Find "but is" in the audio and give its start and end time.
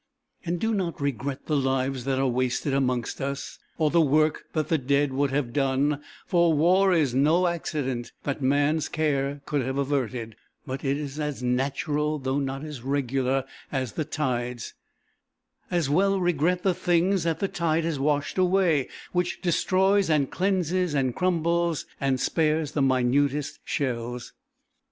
10.65-11.19